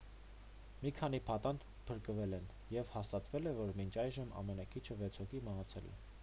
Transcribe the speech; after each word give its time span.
մի 0.85 0.91
քանի 0.99 1.19
պատանդ 1.27 1.65
փրկվել 1.89 2.33
են 2.37 2.47
և 2.77 2.93
հաստատվել 2.95 3.51
է 3.53 3.55
որ 3.61 3.75
մինչ 3.81 3.93
այժմ 4.05 4.35
ամենաքիչը 4.41 4.99
վեց 5.05 5.21
հոգի 5.23 5.45
մահացել 5.51 5.93
է 5.93 5.97